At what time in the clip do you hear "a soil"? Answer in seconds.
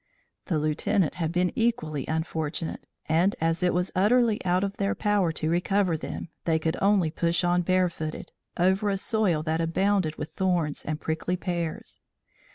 8.89-9.43